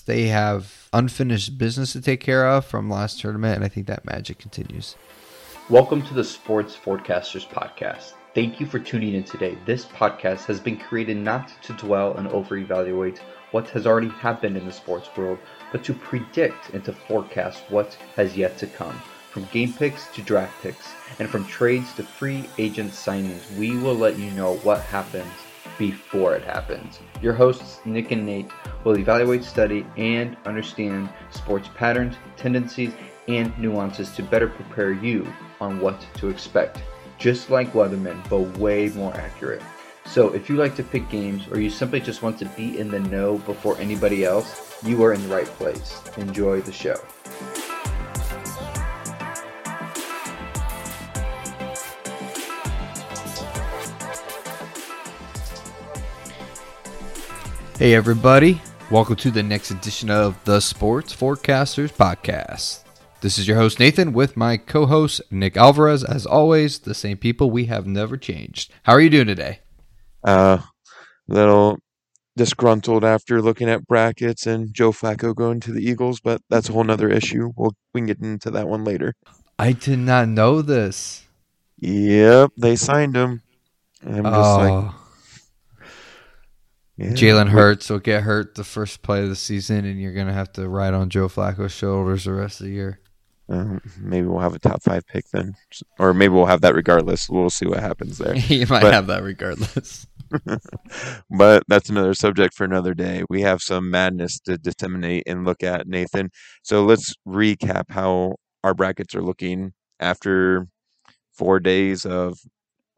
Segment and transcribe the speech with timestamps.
[0.00, 4.04] They have unfinished business to take care of from last tournament, and I think that
[4.04, 4.96] magic continues.
[5.70, 8.12] Welcome to the Sports Forecasters Podcast.
[8.34, 9.56] Thank you for tuning in today.
[9.64, 13.20] This podcast has been created not to dwell and over evaluate
[13.52, 15.38] what has already happened in the sports world,
[15.70, 19.00] but to predict and to forecast what has yet to come.
[19.30, 23.94] From game picks to draft picks, and from trades to free agent signings, we will
[23.94, 25.32] let you know what happens
[25.78, 27.00] before it happens.
[27.22, 28.50] Your hosts, Nick and Nate,
[28.84, 32.92] will evaluate, study, and understand sports patterns, tendencies,
[33.26, 35.26] and nuances to better prepare you
[35.60, 36.82] on what to expect.
[37.18, 39.62] Just like Weathermen, but way more accurate.
[40.06, 42.88] So if you like to pick games or you simply just want to be in
[42.88, 46.00] the know before anybody else, you are in the right place.
[46.18, 46.96] Enjoy the show.
[57.78, 58.60] Hey, everybody.
[58.90, 62.80] Welcome to the next edition of the Sports Forecasters Podcast.
[63.22, 66.04] This is your host, Nathan, with my co host, Nick Alvarez.
[66.04, 67.50] As always, the same people.
[67.50, 68.70] We have never changed.
[68.82, 69.60] How are you doing today?
[70.22, 70.58] Uh,
[71.28, 71.78] little
[72.36, 76.72] disgruntled after looking at brackets and Joe Flacco going to the Eagles, but that's a
[76.72, 77.52] whole nother issue.
[77.56, 79.14] We'll, we can get into that one later.
[79.58, 81.24] I did not know this.
[81.78, 83.40] Yep, they signed him.
[84.04, 84.58] I'm just oh.
[84.58, 84.94] like,
[86.96, 90.28] yeah, Jalen Hurts will get hurt the first play of the season, and you're going
[90.28, 93.00] to have to ride on Joe Flacco's shoulders the rest of the year.
[93.48, 95.54] Uh, maybe we'll have a top five pick then,
[95.98, 97.28] or maybe we'll have that regardless.
[97.28, 98.34] We'll see what happens there.
[98.48, 100.06] you might But- have that regardless.
[101.30, 103.22] but that's another subject for another day.
[103.28, 106.30] We have some madness to disseminate and look at, Nathan.
[106.62, 110.66] So let's recap how our brackets are looking after
[111.32, 112.38] four days of,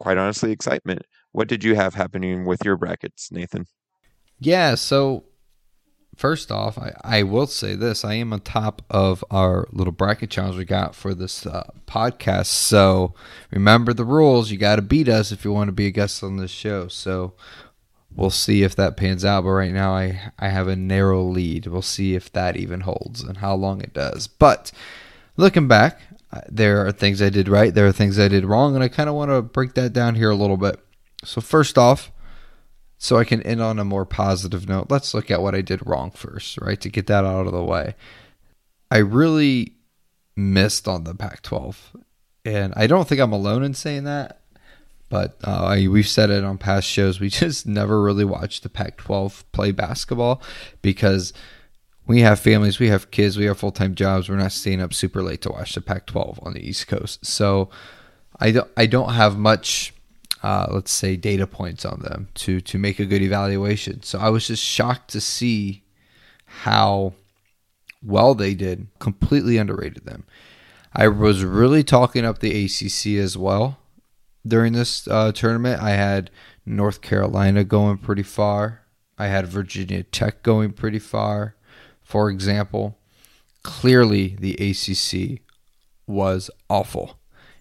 [0.00, 1.02] quite honestly, excitement.
[1.32, 3.66] What did you have happening with your brackets, Nathan?
[4.38, 5.24] Yeah, so
[6.16, 8.04] first off, I, I will say this.
[8.04, 12.46] I am on top of our little bracket challenge we got for this uh, podcast.
[12.46, 13.14] So
[13.50, 14.50] remember the rules.
[14.50, 16.88] You got to beat us if you want to be a guest on this show.
[16.88, 17.34] So
[18.14, 19.44] we'll see if that pans out.
[19.44, 21.66] But right now, I, I have a narrow lead.
[21.66, 24.26] We'll see if that even holds and how long it does.
[24.26, 24.72] But
[25.36, 26.00] looking back,
[26.32, 28.88] uh, there are things I did right, there are things I did wrong, and I
[28.88, 30.80] kind of want to break that down here a little bit.
[31.24, 32.10] So, first off,
[33.06, 35.86] so I can end on a more positive note, let's look at what I did
[35.86, 36.80] wrong first, right?
[36.80, 37.94] To get that out of the way.
[38.90, 39.74] I really
[40.34, 41.96] missed on the Pac 12.
[42.44, 44.40] And I don't think I'm alone in saying that,
[45.08, 47.20] but uh, I, we've said it on past shows.
[47.20, 50.42] We just never really watched the Pac 12 play basketball
[50.82, 51.32] because
[52.08, 54.28] we have families, we have kids, we have full time jobs.
[54.28, 57.24] We're not staying up super late to watch the Pac 12 on the East Coast.
[57.24, 57.70] So
[58.40, 59.92] I don't, I don't have much
[60.42, 64.02] uh, let's say data points on them to to make a good evaluation.
[64.02, 65.84] So I was just shocked to see
[66.44, 67.14] how
[68.02, 68.88] well they did.
[68.98, 70.24] Completely underrated them.
[70.92, 73.78] I was really talking up the ACC as well
[74.46, 75.82] during this uh, tournament.
[75.82, 76.30] I had
[76.64, 78.82] North Carolina going pretty far.
[79.18, 81.54] I had Virginia Tech going pretty far.
[82.02, 82.98] For example,
[83.62, 85.42] clearly the ACC
[86.06, 87.18] was awful,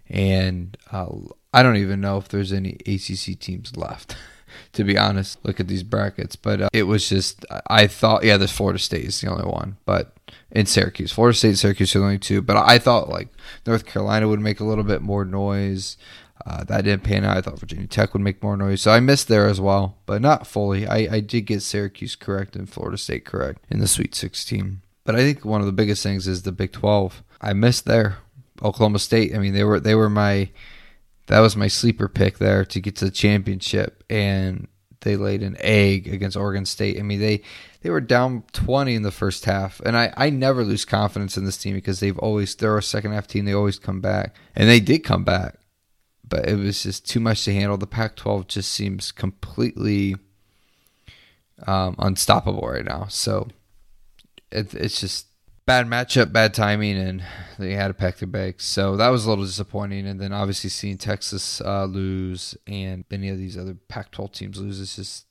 [0.07, 1.07] and uh,
[1.55, 4.17] I don't even know if there's any ACC teams left.
[4.73, 6.35] to be honest, look at these brackets.
[6.35, 9.77] But uh, it was just, I thought, yeah, there's Florida State is the only one,
[9.85, 10.13] but
[10.51, 12.41] in Syracuse, Florida State, Syracuse are the only two.
[12.41, 13.29] But I thought like
[13.65, 15.97] North Carolina would make a little bit more noise.
[16.45, 17.37] Uh, that didn't pan out.
[17.37, 20.21] I thought Virginia Tech would make more noise, so I missed there as well, but
[20.21, 20.85] not fully.
[20.85, 24.81] I, I did get Syracuse correct and Florida State correct in the Sweet 16.
[25.05, 27.23] But I think one of the biggest things is the Big 12.
[27.41, 28.17] I missed there.
[28.61, 29.33] Oklahoma State.
[29.33, 30.49] I mean, they were they were my
[31.27, 34.67] that was my sleeper pick there to get to the championship, and
[35.01, 36.99] they laid an egg against Oregon State.
[36.99, 37.41] I mean, they
[37.81, 41.45] they were down 20 in the first half, and I I never lose confidence in
[41.45, 43.45] this team because they've always they're a second half team.
[43.45, 45.55] They always come back, and they did come back,
[46.27, 47.77] but it was just too much to handle.
[47.77, 50.15] The Pac-12 just seems completely
[51.65, 53.05] um, unstoppable right now.
[53.09, 53.47] So
[54.51, 55.27] it, it's just
[55.65, 57.23] bad matchup, bad timing, and
[57.57, 58.63] they had to pack their bags.
[58.63, 60.07] So that was a little disappointing.
[60.07, 64.79] And then obviously seeing Texas uh, lose and many of these other Pac-12 teams lose
[64.79, 65.25] is just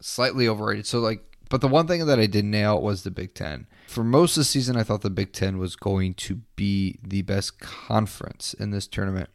[0.00, 0.86] slightly overrated.
[0.86, 3.68] So like, but the one thing that I did nail was the Big Ten.
[3.86, 7.22] For most of the season, I thought the Big Ten was going to be the
[7.22, 9.30] best conference in this tournament.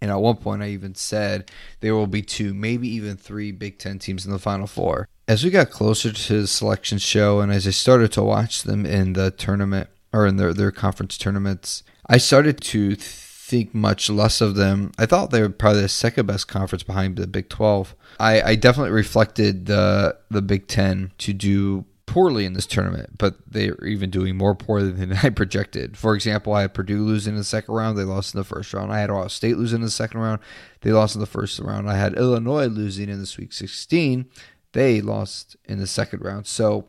[0.00, 3.78] And at one point, I even said there will be two, maybe even three Big
[3.78, 5.10] Ten teams in the Final Four.
[5.30, 8.84] As we got closer to the selection show, and as I started to watch them
[8.84, 14.40] in the tournament or in their, their conference tournaments, I started to think much less
[14.40, 14.90] of them.
[14.98, 17.94] I thought they were probably the second best conference behind the Big 12.
[18.18, 23.36] I, I definitely reflected the the Big Ten to do poorly in this tournament, but
[23.46, 25.96] they're even doing more poorly than I projected.
[25.96, 28.74] For example, I had Purdue losing in the second round, they lost in the first
[28.74, 28.92] round.
[28.92, 30.40] I had Ohio State losing in the second round,
[30.80, 31.88] they lost in the first round.
[31.88, 34.26] I had Illinois losing in the Sweet 16,
[34.72, 36.46] they lost in the second round.
[36.46, 36.86] So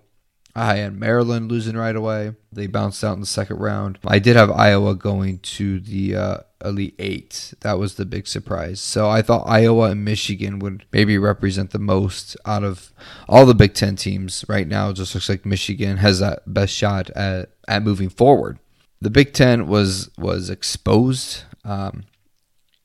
[0.55, 2.35] I had Maryland losing right away.
[2.51, 3.99] They bounced out in the second round.
[4.05, 7.53] I did have Iowa going to the uh, Elite Eight.
[7.61, 8.81] That was the big surprise.
[8.81, 12.91] So I thought Iowa and Michigan would maybe represent the most out of
[13.29, 14.89] all the Big Ten teams right now.
[14.89, 18.59] It just looks like Michigan has that best shot at, at moving forward.
[18.99, 21.43] The Big Ten was was exposed.
[21.63, 22.03] Um,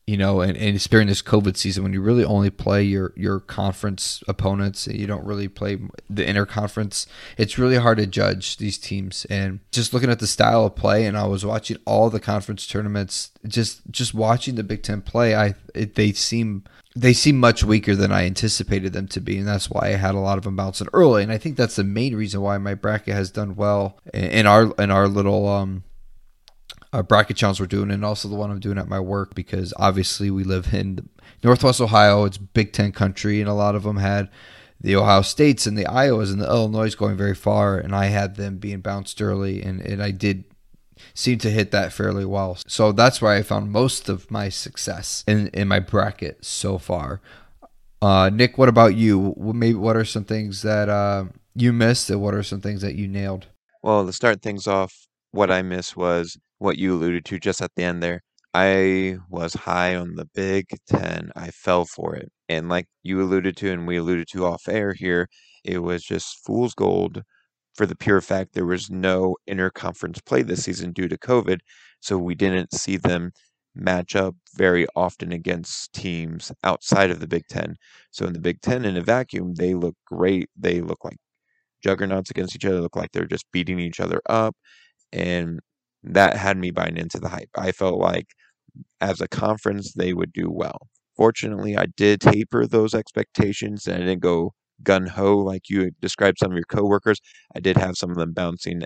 [0.07, 3.13] you know, and, and it's during this COVID season when you really only play your,
[3.17, 7.07] your conference opponents, you don't really play the interconference.
[7.37, 9.27] It's really hard to judge these teams.
[9.29, 12.69] And just looking at the style of play, and I was watching all the conference
[12.69, 16.63] tournaments, just just watching the Big Ten play, I it, they seem
[16.95, 20.15] they seem much weaker than I anticipated them to be, and that's why I had
[20.15, 21.25] a lot of them bouncing early.
[21.25, 24.73] And I think that's the main reason why my bracket has done well in our
[24.79, 25.83] in our little um,
[26.97, 29.75] uh, bracket challenge we're doing, and also the one I'm doing at my work because
[29.77, 31.09] obviously we live in
[31.45, 32.25] Northwest Ohio.
[32.25, 34.31] It's Big Ten country, and a lot of them had
[34.81, 38.37] the Ohio States and the Iowas and the Illinois going very far, and I had
[38.37, 40.45] them being bounced early, and, and I did
[41.13, 42.57] seem to hit that fairly well.
[42.67, 47.21] So that's where I found most of my success in, in my bracket so far.
[48.01, 49.35] Uh, Nick, what about you?
[49.37, 52.95] Maybe what are some things that uh, you missed, and what are some things that
[52.95, 53.49] you nailed?
[53.83, 57.73] Well, to start things off, what I missed was what you alluded to just at
[57.77, 58.23] the end there.
[58.55, 61.31] I was high on the Big Ten.
[61.37, 62.31] I fell for it.
[62.49, 65.29] And like you alluded to, and we alluded to off air here,
[65.65, 67.23] it was just fool's gold
[67.75, 71.59] for the pure fact there was no interconference play this season due to COVID.
[72.01, 73.33] So we didn't see them
[73.75, 77.77] match up very often against teams outside of the Big Ten.
[78.11, 80.49] So in the Big Ten, in a vacuum, they look great.
[80.57, 81.19] They look like
[81.83, 84.57] juggernauts against each other, look like they're just beating each other up.
[85.13, 85.61] And
[86.07, 87.51] that had me buying into the hype.
[87.57, 88.27] I felt like
[89.01, 90.89] as a conference, they would do well.
[91.17, 96.39] Fortunately, I did taper those expectations and I didn't go gun ho like you described
[96.39, 97.19] some of your coworkers.
[97.55, 98.83] I did have some of them bouncing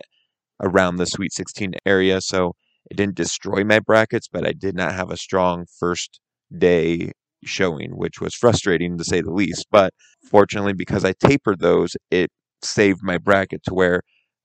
[0.61, 2.55] around the Sweet 16 area, so
[2.91, 6.21] it didn't destroy my brackets, but I did not have a strong first
[6.57, 7.13] day
[7.45, 9.67] showing, which was frustrating to say the least.
[9.71, 9.93] But
[10.31, 12.31] fortunately, because I tapered those, it
[12.63, 14.03] saved my bracket to where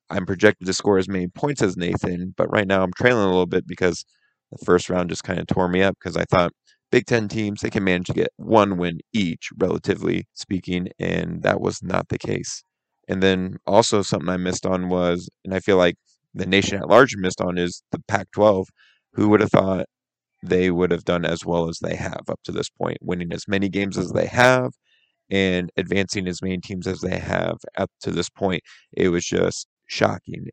[0.10, 3.28] I'm projected to score as many points as Nathan, but right now I'm trailing a
[3.28, 4.06] little bit because
[4.52, 6.54] the first round just kind of tore me up because I thought
[6.92, 11.60] Big Ten teams they can manage to get one win each, relatively speaking, and that
[11.62, 12.64] was not the case.
[13.08, 15.96] And then also something I missed on was, and I feel like
[16.34, 18.66] the nation at large missed on is the Pac-12.
[19.14, 19.86] Who would have thought
[20.44, 23.48] they would have done as well as they have up to this point, winning as
[23.48, 24.72] many games as they have,
[25.30, 28.62] and advancing as many teams as they have up to this point.
[28.94, 30.48] It was just shocking.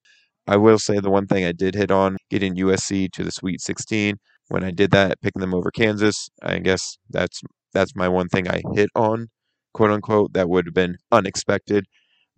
[0.47, 3.61] I will say the one thing I did hit on getting USC to the Sweet
[3.61, 4.17] 16
[4.49, 6.29] when I did that, picking them over Kansas.
[6.43, 7.41] I guess that's
[7.73, 9.29] that's my one thing I hit on,
[9.75, 10.33] quote unquote.
[10.35, 11.87] That would have been unexpected,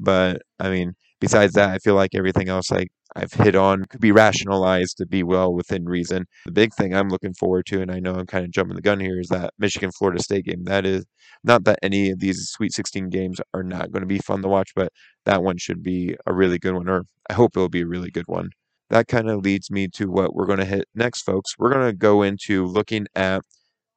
[0.00, 2.86] but I mean, besides that, I feel like everything else I
[3.16, 6.26] I've hit on could be rationalized to be well within reason.
[6.46, 8.82] The big thing I'm looking forward to, and I know I'm kind of jumping the
[8.82, 10.64] gun here, is that Michigan Florida State game.
[10.64, 11.06] That is
[11.42, 14.48] not that any of these Sweet 16 games are not going to be fun to
[14.48, 14.92] watch, but
[15.24, 18.10] that one should be a really good one, or I hope it'll be a really
[18.10, 18.50] good one.
[18.90, 21.52] That kind of leads me to what we're going to hit next, folks.
[21.58, 23.42] We're going to go into looking at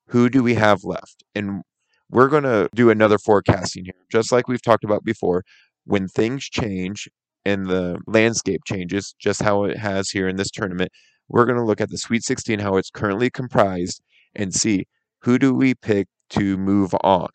[0.09, 1.63] who do we have left, and
[2.09, 5.43] we're going to do another forecasting here, just like we've talked about before.
[5.85, 7.07] When things change,
[7.47, 10.91] and the landscape changes, just how it has here in this tournament,
[11.29, 14.01] we're going to look at the Sweet 16, how it's currently comprised,
[14.35, 14.85] and see
[15.21, 17.29] who do we pick to move on.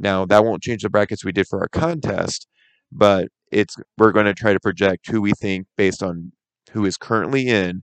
[0.00, 2.46] Now, that won't change the brackets we did for our contest,
[2.90, 6.32] but it's we're going to try to project who we think based on
[6.72, 7.82] who is currently in,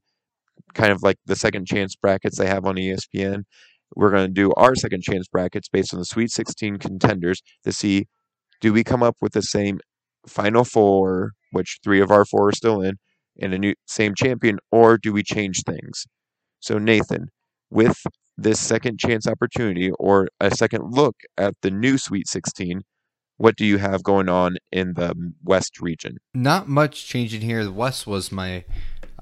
[0.74, 3.44] kind of like the second chance brackets they have on ESPN.
[3.96, 7.72] We're going to do our second chance brackets based on the Sweet 16 contenders to
[7.72, 8.08] see
[8.60, 9.80] do we come up with the same
[10.28, 12.98] final four which three of our four are still in,
[13.42, 16.06] and a new same champion, or do we change things?
[16.60, 17.30] So Nathan,
[17.70, 18.04] with
[18.38, 22.82] this second chance opportunity or a second look at the new Sweet 16,
[23.38, 26.18] what do you have going on in the West region?
[26.34, 27.64] Not much changing here.
[27.64, 28.66] The West was my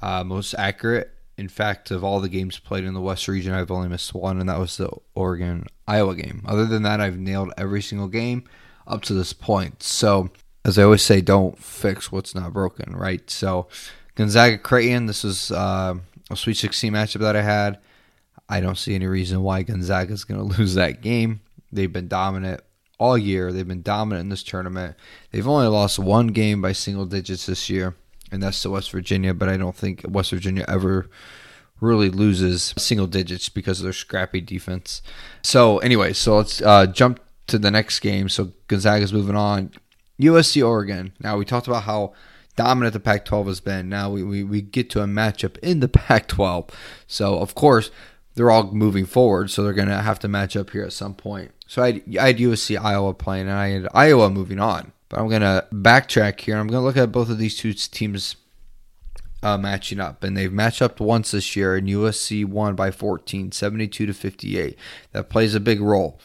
[0.01, 1.11] uh, most accurate.
[1.37, 4.39] In fact, of all the games played in the West region, I've only missed one,
[4.39, 6.43] and that was the Oregon Iowa game.
[6.47, 8.43] Other than that, I've nailed every single game
[8.87, 9.81] up to this point.
[9.81, 10.29] So
[10.65, 13.29] as I always say, don't fix what's not broken, right?
[13.29, 13.67] So
[14.15, 15.95] Gonzaga Creighton, this was uh,
[16.29, 17.79] a Sweet 16 matchup that I had.
[18.49, 21.41] I don't see any reason why Gonzaga is going to lose that game.
[21.71, 22.61] They've been dominant
[22.99, 23.51] all year.
[23.51, 24.95] They've been dominant in this tournament.
[25.31, 27.95] They've only lost one game by single digits this year,
[28.31, 29.33] and that's to West Virginia.
[29.33, 31.09] But I don't think West Virginia ever
[31.81, 35.01] really loses single digits because of their scrappy defense.
[35.41, 38.29] So anyway, so let's uh, jump to the next game.
[38.29, 39.71] So Gonzaga's moving on.
[40.19, 41.13] USC Oregon.
[41.19, 42.13] Now we talked about how
[42.55, 43.89] dominant the Pac 12 has been.
[43.89, 46.69] Now we, we, we get to a matchup in the Pac 12.
[47.07, 47.91] So, of course,
[48.35, 51.13] they're all moving forward, so they're going to have to match up here at some
[51.13, 51.51] point.
[51.67, 54.91] So I I had USC Iowa playing, and I had Iowa moving on.
[55.09, 56.57] But I'm going to backtrack here.
[56.57, 58.35] I'm going to look at both of these two teams
[59.43, 63.51] uh, matching up, and they've matched up once this year, and USC won by 14,
[63.51, 64.77] 72 to 58.
[65.11, 66.19] That plays a big role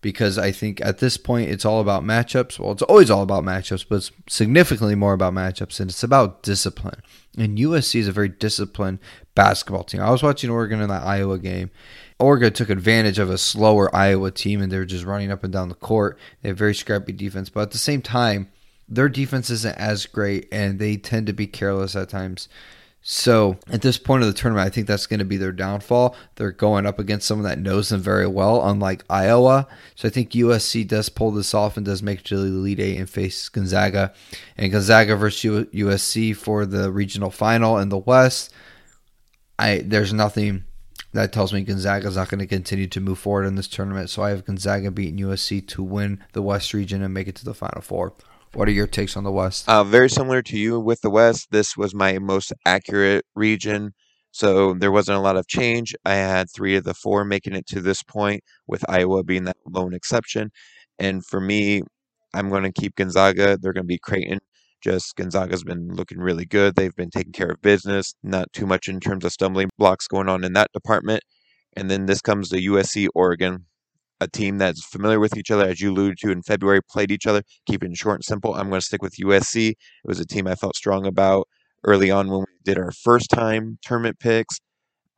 [0.00, 2.58] because I think at this point it's all about matchups.
[2.58, 6.42] Well, it's always all about matchups, but it's significantly more about matchups, and it's about
[6.42, 7.02] discipline.
[7.36, 8.98] And USC is a very disciplined
[9.34, 10.00] basketball team.
[10.00, 11.70] I was watching Oregon in that Iowa game.
[12.18, 15.52] Oregon took advantage of a slower Iowa team, and they were just running up and
[15.52, 16.18] down the court.
[16.42, 18.48] They have very scrappy defense, but at the same time,
[18.88, 22.48] their defense isn't as great, and they tend to be careless at times.
[23.00, 26.14] So at this point of the tournament, I think that's going to be their downfall.
[26.34, 29.66] They're going up against someone that knows them very well, unlike Iowa.
[29.94, 32.80] So I think USC does pull this off and does make it to the Elite
[32.80, 34.12] Eight and face Gonzaga.
[34.56, 38.52] And Gonzaga versus USC for the regional final in the West.
[39.58, 40.64] I there's nothing
[41.14, 44.10] that tells me Gonzaga is not going to continue to move forward in this tournament.
[44.10, 47.44] So I have Gonzaga beating USC to win the West region and make it to
[47.44, 48.12] the Final Four.
[48.58, 49.68] What are your takes on the West?
[49.68, 51.52] Uh, very similar to you with the West.
[51.52, 53.92] This was my most accurate region.
[54.32, 55.94] So there wasn't a lot of change.
[56.04, 59.58] I had three of the four making it to this point, with Iowa being that
[59.64, 60.50] lone exception.
[60.98, 61.82] And for me,
[62.34, 63.58] I'm going to keep Gonzaga.
[63.62, 64.40] They're going to be Creighton.
[64.82, 66.74] Just Gonzaga's been looking really good.
[66.74, 68.16] They've been taking care of business.
[68.24, 71.22] Not too much in terms of stumbling blocks going on in that department.
[71.76, 73.66] And then this comes to USC Oregon
[74.20, 77.26] a team that's familiar with each other, as you alluded to in February, played each
[77.26, 78.54] other, keeping it short and simple.
[78.54, 79.70] I'm going to stick with USC.
[79.70, 81.46] It was a team I felt strong about
[81.84, 84.58] early on when we did our first time tournament picks.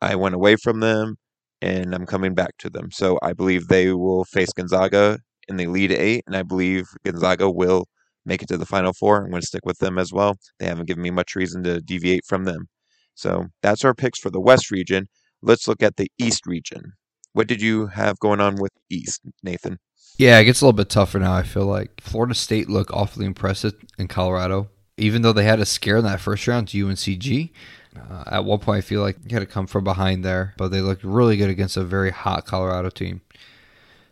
[0.01, 1.15] I went away from them
[1.61, 2.89] and I'm coming back to them.
[2.91, 7.49] So I believe they will face Gonzaga in the Elite Eight, and I believe Gonzaga
[7.49, 7.85] will
[8.25, 9.23] make it to the Final Four.
[9.23, 10.37] I'm going to stick with them as well.
[10.59, 12.67] They haven't given me much reason to deviate from them.
[13.13, 15.07] So that's our picks for the West region.
[15.41, 16.93] Let's look at the East region.
[17.33, 19.79] What did you have going on with East, Nathan?
[20.17, 21.33] Yeah, it gets a little bit tougher now.
[21.33, 25.65] I feel like Florida State looked awfully impressive in Colorado, even though they had a
[25.65, 27.51] scare in that first round to UNCG.
[27.95, 30.69] Uh, at one point, I feel like you had to come from behind there, but
[30.69, 33.21] they looked really good against a very hot Colorado team.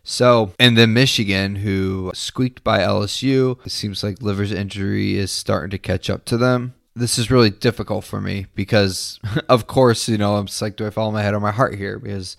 [0.03, 3.63] So, and then Michigan, who squeaked by LSU.
[3.65, 6.73] It seems like Livers' injury is starting to catch up to them.
[6.95, 10.87] This is really difficult for me because, of course, you know, I'm just like, do
[10.87, 11.99] I follow my head or my heart here?
[11.99, 12.35] Because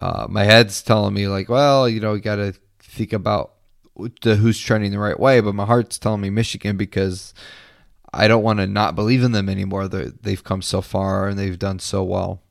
[0.00, 3.52] uh, my head's telling me like, well, you know, you got to think about
[4.22, 7.34] the who's trending the right way, but my heart's telling me Michigan because
[8.12, 9.88] I don't want to not believe in them anymore.
[9.88, 12.42] They're, they've come so far and they've done so well.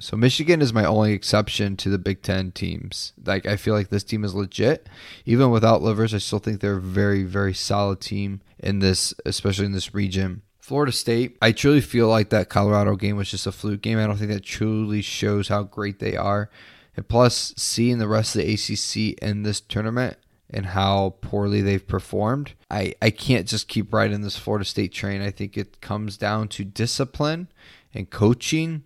[0.00, 3.12] So Michigan is my only exception to the Big Ten teams.
[3.24, 4.88] Like I feel like this team is legit,
[5.26, 6.14] even without Livers.
[6.14, 10.42] I still think they're a very, very solid team in this, especially in this region.
[10.60, 13.98] Florida State, I truly feel like that Colorado game was just a fluke game.
[13.98, 16.50] I don't think that truly shows how great they are.
[16.96, 20.18] And plus, seeing the rest of the ACC in this tournament
[20.50, 25.22] and how poorly they've performed, I, I can't just keep riding this Florida State train.
[25.22, 27.48] I think it comes down to discipline
[27.94, 28.84] and coaching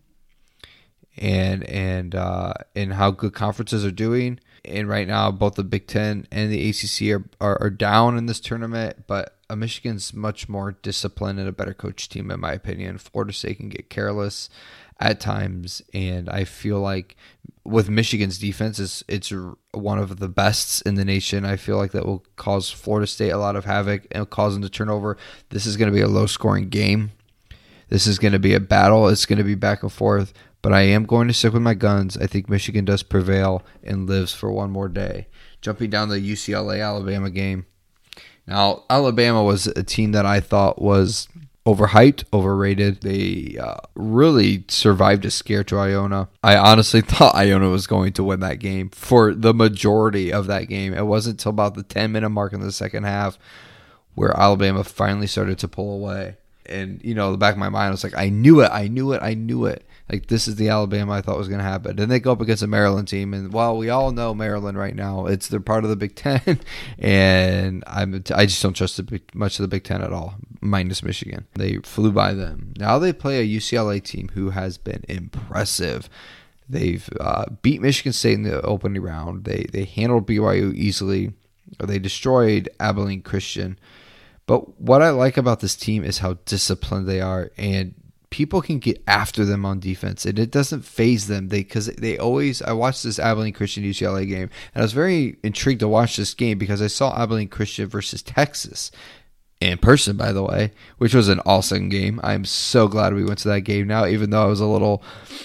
[1.18, 4.38] and and uh, and how good conferences are doing.
[4.64, 8.26] And right now, both the Big Ten and the ACC are, are, are down in
[8.26, 12.98] this tournament, but Michigan's much more disciplined and a better coach team, in my opinion.
[12.98, 14.50] Florida State can get careless
[14.98, 17.16] at times, and I feel like
[17.64, 19.32] with Michigan's defense, it's, it's
[19.72, 21.44] one of the best in the nation.
[21.44, 24.62] I feel like that will cause Florida State a lot of havoc and cause them
[24.62, 25.16] to turn over.
[25.50, 27.12] This is going to be a low scoring game.
[27.88, 29.08] This is going to be a battle.
[29.08, 31.74] It's going to be back and forth, but I am going to stick with my
[31.74, 32.16] guns.
[32.16, 35.28] I think Michigan does prevail and lives for one more day.
[35.60, 37.66] Jumping down the UCLA Alabama game.
[38.46, 41.28] Now, Alabama was a team that I thought was
[41.66, 43.00] overhyped, overrated.
[43.00, 46.28] They uh, really survived a scare to Iona.
[46.42, 50.68] I honestly thought Iona was going to win that game for the majority of that
[50.68, 50.94] game.
[50.94, 53.38] It wasn't until about the 10 minute mark in the second half
[54.14, 56.36] where Alabama finally started to pull away.
[56.64, 58.88] And, you know, the back of my mind I was like, I knew it, I
[58.88, 59.85] knew it, I knew it.
[60.10, 61.98] Like this is the Alabama I thought was going to happen.
[61.98, 64.94] And they go up against a Maryland team, and while we all know Maryland right
[64.94, 66.60] now, it's they're part of the Big Ten,
[66.98, 71.02] and I'm I just don't trust the, much of the Big Ten at all, minus
[71.02, 71.46] Michigan.
[71.54, 72.74] They flew by them.
[72.78, 76.08] Now they play a UCLA team who has been impressive.
[76.68, 79.44] They've uh, beat Michigan State in the opening round.
[79.44, 81.32] They they handled BYU easily.
[81.82, 83.76] they destroyed Abilene Christian.
[84.46, 87.94] But what I like about this team is how disciplined they are, and
[88.36, 91.48] people can get after them on defense, and it doesn't phase them.
[91.48, 92.60] They because they always.
[92.60, 96.34] I watched this Abilene Christian UCLA game, and I was very intrigued to watch this
[96.34, 98.90] game because I saw Abilene Christian versus Texas
[99.62, 102.20] in person, by the way, which was an awesome game.
[102.22, 105.02] I'm so glad we went to that game now, even though I was a little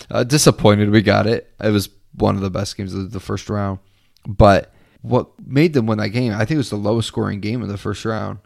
[0.10, 1.50] uh, disappointed we got it.
[1.64, 3.80] It was one of the best games of the first round,
[4.28, 7.62] but what made them win that game, I think it was the lowest scoring game
[7.62, 8.40] of the first round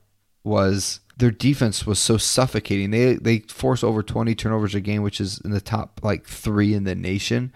[0.44, 2.92] was their defense was so suffocating.
[2.92, 6.74] They they force over 20 turnovers a game, which is in the top like 3
[6.74, 7.54] in the nation.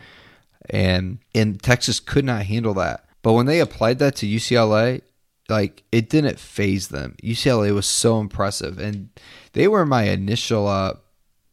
[0.70, 3.06] And and Texas could not handle that.
[3.22, 5.02] But when they applied that to UCLA,
[5.50, 7.16] like it didn't phase them.
[7.22, 9.10] UCLA was so impressive and
[9.54, 10.94] they were my initial uh,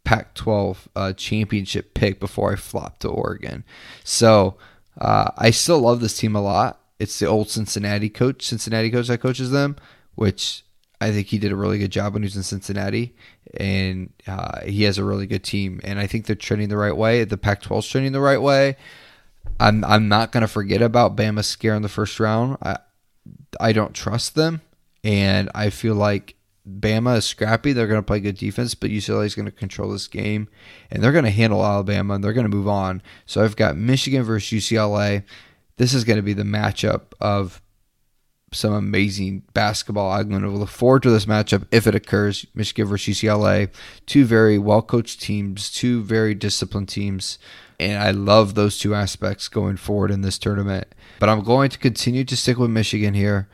[0.04, 3.64] Pac-12 uh, championship pick before I flopped to Oregon.
[4.04, 4.56] So,
[4.98, 6.80] uh, I still love this team a lot.
[6.98, 9.76] It's the old Cincinnati coach, Cincinnati coach that coaches them,
[10.14, 10.64] which
[11.00, 13.14] I think he did a really good job when he was in Cincinnati,
[13.58, 15.80] and uh, he has a really good team.
[15.84, 17.24] And I think they're trending the right way.
[17.24, 18.76] The Pac-12 is trending the right way.
[19.60, 22.58] I'm I'm not gonna forget about Bama's scare in the first round.
[22.62, 22.78] I
[23.60, 24.60] I don't trust them,
[25.04, 26.34] and I feel like
[26.68, 27.72] Bama is scrappy.
[27.72, 30.48] They're gonna play good defense, but UCLA is gonna control this game,
[30.90, 33.02] and they're gonna handle Alabama, and they're gonna move on.
[33.24, 35.22] So I've got Michigan versus UCLA.
[35.76, 37.60] This is going to be the matchup of
[38.56, 40.10] some amazing basketball.
[40.10, 42.46] I'm going to look forward to this matchup if it occurs.
[42.54, 43.70] Michigan versus UCLA,
[44.06, 47.38] two very well coached teams, two very disciplined teams.
[47.78, 50.88] And I love those two aspects going forward in this tournament.
[51.18, 53.48] But I'm going to continue to stick with Michigan here.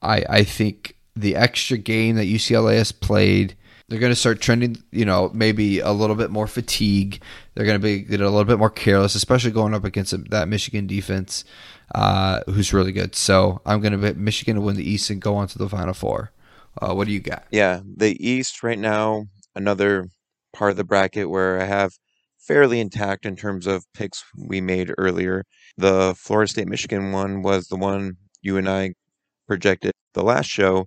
[0.00, 3.54] I, I think the extra game that UCLA has played,
[3.88, 7.20] they're going to start trending, you know, maybe a little bit more fatigue.
[7.54, 10.86] They're going to be a little bit more careless, especially going up against that Michigan
[10.86, 11.44] defense
[11.94, 13.14] uh, who's really good.
[13.14, 15.68] So I'm going to bet Michigan to win the East and go on to the
[15.68, 16.32] Final Four.
[16.80, 17.44] Uh, what do you got?
[17.50, 20.06] Yeah, the East right now, another
[20.52, 21.92] part of the bracket where I have
[22.38, 25.44] fairly intact in terms of picks we made earlier.
[25.76, 28.94] The Florida State Michigan one was the one you and I
[29.46, 30.86] projected the last show,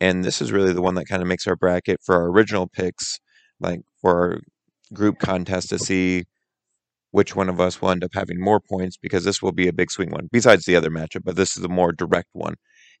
[0.00, 2.68] and this is really the one that kind of makes our bracket for our original
[2.68, 3.18] picks,
[3.60, 4.40] like for our
[4.92, 6.24] group contest to see
[7.16, 9.72] which one of us will end up having more points because this will be a
[9.72, 12.56] big swing one, besides the other matchup, but this is a more direct one.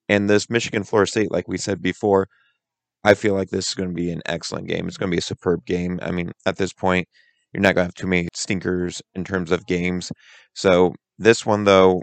[0.08, 2.26] And this Michigan Florida State, like we said before,
[3.04, 4.88] I feel like this is going to be an excellent game.
[4.88, 5.98] It's going to be a superb game.
[6.00, 7.06] I mean, at this point,
[7.52, 10.10] you're not going to have too many stinkers in terms of games.
[10.54, 12.00] So, this one, though,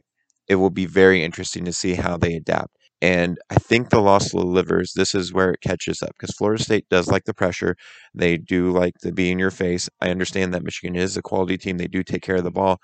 [0.47, 2.77] it will be very interesting to see how they adapt.
[3.03, 6.87] And I think the Los Livers, this is where it catches up because Florida State
[6.89, 7.75] does like the pressure.
[8.15, 9.89] They do like to be in your face.
[9.99, 11.77] I understand that Michigan is a quality team.
[11.77, 12.77] They do take care of the ball.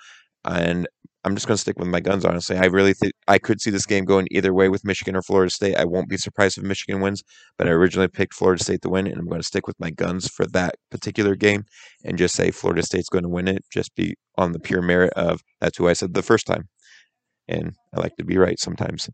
[0.44, 0.90] And
[1.24, 2.58] I'm just going to stick with my guns, honestly.
[2.58, 5.50] I really think I could see this game going either way with Michigan or Florida
[5.50, 5.78] State.
[5.78, 7.24] I won't be surprised if Michigan wins,
[7.58, 9.90] but I originally picked Florida State to win, and I'm going to stick with my
[9.90, 11.64] guns for that particular game
[12.04, 15.14] and just say Florida State's going to win it, just be on the pure merit
[15.16, 16.68] of that's who I said the first time.
[17.48, 19.10] And I like to be right sometimes.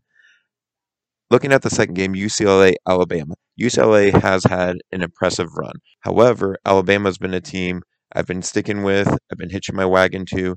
[1.28, 3.34] Looking at the second game, UCLA Alabama.
[3.60, 5.74] UCLA has had an impressive run.
[6.00, 7.82] However, Alabama's been a team
[8.14, 10.54] I've been sticking with, I've been hitching my wagon to,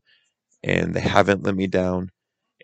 [0.64, 2.10] and they haven't let me down.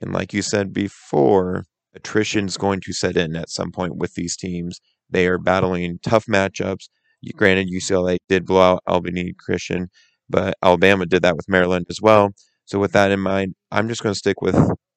[0.01, 1.65] And like you said before,
[1.95, 4.79] attrition's going to set in at some point with these teams.
[5.09, 6.89] They are battling tough matchups.
[7.35, 9.87] Granted, UCLA did blow out Abilene Christian,
[10.29, 12.29] but Alabama did that with Maryland as well.
[12.65, 14.55] So, with that in mind, I'm just going to stick with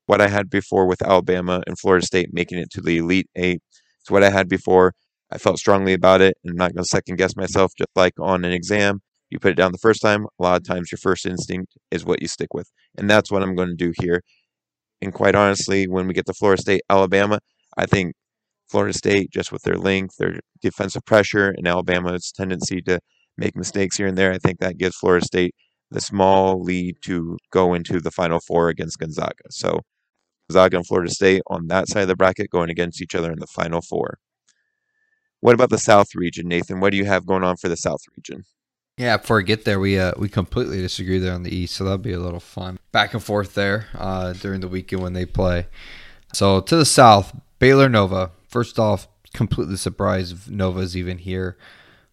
[0.08, 3.60] what I had before with Alabama and Florida State making it to the Elite Eight.
[4.00, 4.94] It's what I had before.
[5.30, 7.72] I felt strongly about it, and I'm not going to second guess myself.
[7.76, 10.24] Just like on an exam, you put it down the first time.
[10.24, 13.42] A lot of times, your first instinct is what you stick with, and that's what
[13.42, 14.22] I'm going to do here.
[15.02, 17.38] And quite honestly, when we get to Florida State, Alabama,
[17.76, 18.14] I think
[18.70, 22.98] Florida State, just with their length, their defensive pressure, and Alabama's tendency to
[23.36, 25.54] make mistakes here and there, I think that gives Florida State
[25.90, 29.44] the small lead to go into the Final Four against Gonzaga.
[29.50, 29.80] So
[30.48, 33.38] Gonzaga and Florida State on that side of the bracket going against each other in
[33.38, 34.18] the Final Four.
[35.40, 36.80] What about the South region, Nathan?
[36.80, 38.44] What do you have going on for the South region?
[38.96, 41.84] Yeah, before I get there, we uh, we completely disagree there on the East, so
[41.84, 45.26] that'll be a little fun back and forth there uh, during the weekend when they
[45.26, 45.68] play.
[46.32, 48.32] So to the South, Baylor Nova.
[48.48, 51.58] First off, completely surprised Nova's even here.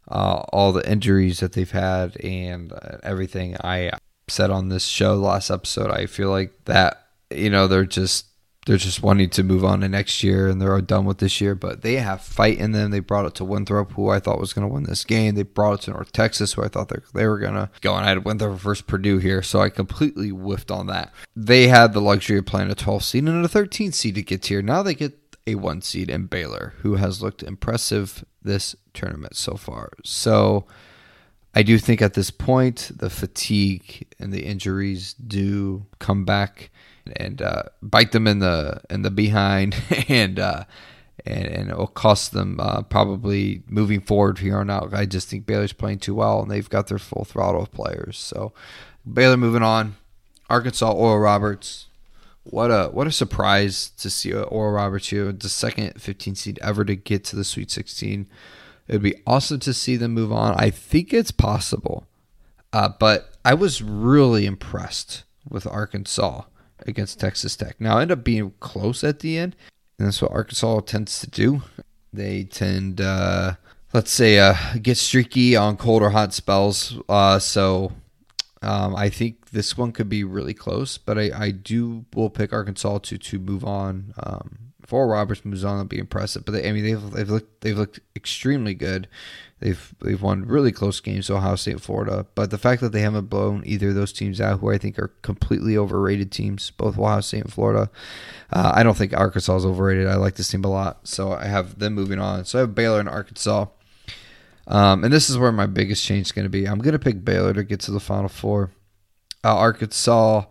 [0.08, 3.92] Uh, all the injuries that they've had and uh, everything I
[4.28, 8.28] said on this show last episode, I feel like that you know they're just
[8.66, 11.54] they're just wanting to move on to next year and they're done with this year.
[11.54, 12.92] But they have fight in them.
[12.92, 15.36] They brought it to Winthrop, who I thought was going to win this game.
[15.36, 17.96] They brought it to North Texas, who I thought they, they were going to go.
[17.96, 21.14] And I had Winthrop versus Purdue here, so I completely whiffed on that.
[21.36, 24.48] They had the luxury of playing a 12 seed and a 13 seed to get
[24.48, 24.64] here.
[24.64, 29.56] Now they get a one seed in Baylor, who has looked impressive this tournament so
[29.56, 29.92] far.
[30.04, 30.66] So
[31.54, 36.72] I do think at this point the fatigue and the injuries do come back
[37.16, 39.76] and uh, bite them in the in the behind
[40.10, 40.40] and.
[40.40, 40.64] Uh,
[41.26, 44.94] and, and it will cost them uh, probably moving forward here on out.
[44.94, 48.18] I just think Baylor's playing too well, and they've got their full throttle of players.
[48.18, 48.54] So
[49.12, 49.96] Baylor moving on.
[50.50, 51.88] Arkansas Oral Roberts.
[52.44, 56.86] What a what a surprise to see Oral Roberts here, the second 15 seed ever
[56.86, 58.28] to get to the Sweet 16.
[58.88, 60.54] It would be awesome to see them move on.
[60.56, 62.06] I think it's possible,
[62.72, 66.44] uh, but I was really impressed with Arkansas
[66.80, 67.80] against Texas Tech.
[67.80, 69.56] Now, ended up being close at the end,
[69.98, 71.62] and that's what Arkansas tends to do.
[72.14, 73.56] They tend, uh,
[73.94, 76.98] let's say, uh, get streaky on cold or hot spells.
[77.10, 77.92] Uh, so
[78.62, 82.54] um, I think this one could be really close, but I, I do will pick
[82.54, 84.14] Arkansas to to move on.
[84.18, 84.60] Um,
[84.92, 86.46] Oral Roberts moves on, that'll be impressive.
[86.46, 89.08] But they, I mean, they've they've looked they've looked extremely good.
[89.60, 92.26] They've they've won really close games, to Ohio State, and Florida.
[92.36, 95.00] But the fact that they haven't blown either of those teams out, who I think
[95.00, 97.90] are completely overrated teams, both Ohio State and Florida,
[98.52, 100.08] uh, I don't think Arkansas is overrated.
[100.08, 102.44] I like this team a lot, so I have them moving on.
[102.44, 103.68] So I have Baylor and Arkansas.
[104.68, 106.66] Um, and this is where my biggest change is going to be.
[106.66, 108.72] I'm going to pick Baylor to get to the Final Four.
[109.44, 110.46] Uh, Arkansas,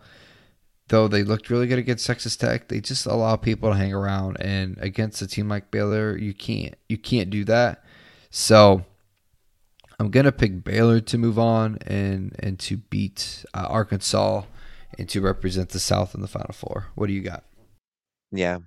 [0.88, 4.38] though they looked really good against Texas Tech, they just allow people to hang around.
[4.40, 7.85] And against a team like Baylor, you can't you can't do that.
[8.31, 8.85] So
[10.05, 14.43] I'm gonna pick Baylor to move on and and to beat uh, Arkansas
[14.99, 16.88] and to represent the South in the Final Four.
[16.95, 17.45] What do you got?
[18.31, 18.59] Yeah,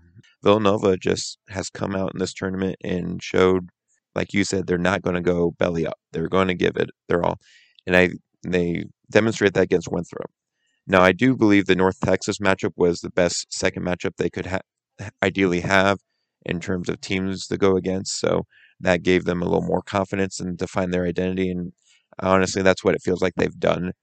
[0.44, 3.70] Villanova just has come out in this tournament and showed
[4.16, 6.00] like you said, they're not going to go belly up.
[6.12, 7.38] They're going to give it their all,
[7.86, 8.10] and I
[8.42, 10.32] they demonstrate that against Winthrop.
[10.88, 14.48] Now, I do believe the North Texas matchup was the best second matchup they could
[14.48, 14.62] ha-
[15.22, 16.00] ideally have
[16.48, 18.20] in terms of teams to go against.
[18.20, 18.46] So
[18.80, 21.50] that gave them a little more confidence and define their identity.
[21.50, 21.74] And
[22.20, 23.94] honestly, that's what it feels like they've done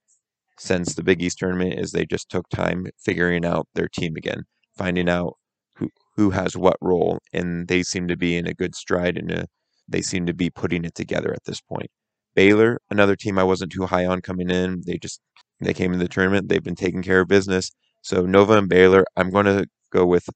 [0.59, 1.79] since the Big East tournament.
[1.79, 4.45] Is they just took time figuring out their team again,
[4.77, 5.35] finding out
[5.77, 9.31] who who has what role, and they seem to be in a good stride and
[9.31, 9.47] a
[9.89, 11.91] they seem to be putting it together at this point.
[12.35, 14.83] Baylor, another team I wasn't too high on coming in.
[14.87, 15.21] They just
[15.61, 16.49] they came in the tournament.
[16.49, 17.71] They've been taking care of business.
[18.03, 20.29] So Nova and Baylor, I'm going to go with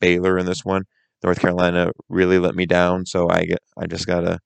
[0.00, 0.84] Baylor in this one.
[1.24, 4.38] North Carolina really let me down, so I get I just gotta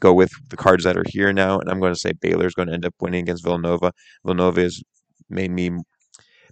[0.00, 2.68] go with the cards that are here now, and I'm going to say Baylor's going
[2.68, 3.92] to end up winning against Villanova.
[4.24, 4.82] Villanova has
[5.30, 5.70] made me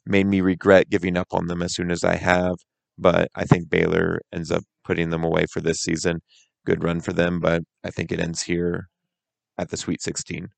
[0.07, 2.57] made me regret giving up on them as soon as I have,
[2.99, 6.21] but I think Baylor ends up putting them away for this season
[6.67, 8.89] good run for them, but I think it ends here
[9.57, 10.49] at the Sweet 16.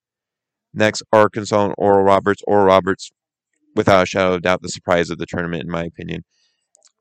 [0.74, 2.42] Next, Arkansas and Oral Roberts.
[2.46, 3.10] Oral Roberts,
[3.76, 6.24] without a shadow of doubt, the surprise of the tournament, in my opinion.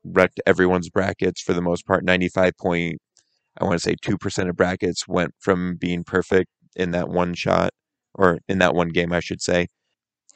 [0.04, 2.04] Wrecked everyone's brackets for the most part.
[2.04, 2.98] 95 point,
[3.60, 7.70] I want to say 2% of brackets went from being perfect in that one shot,
[8.14, 9.68] or in that one game, I should say.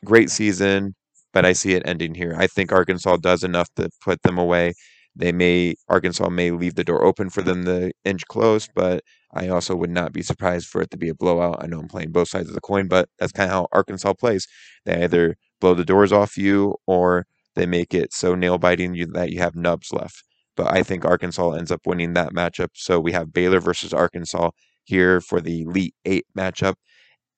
[0.05, 0.95] Great season,
[1.33, 2.35] but I see it ending here.
[2.37, 4.75] I think Arkansas does enough to put them away.
[5.15, 9.03] They may Arkansas may leave the door open for them to inch close, but
[9.35, 11.63] I also would not be surprised for it to be a blowout.
[11.63, 14.15] I know I'm playing both sides of the coin, but that's kind of how Arkansas
[14.15, 14.47] plays.
[14.87, 19.31] They either blow the doors off you or they make it so nail biting that
[19.31, 20.25] you have nubs left.
[20.57, 22.69] But I think Arkansas ends up winning that matchup.
[22.75, 24.51] So we have Baylor versus Arkansas
[24.85, 26.75] here for the Elite Eight matchup.